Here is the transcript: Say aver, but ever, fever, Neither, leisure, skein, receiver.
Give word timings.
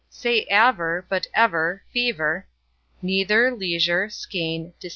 Say 0.09 0.47
aver, 0.49 1.05
but 1.07 1.27
ever, 1.31 1.83
fever, 1.93 2.47
Neither, 3.03 3.51
leisure, 3.51 4.09
skein, 4.09 4.73
receiver. 4.81 4.89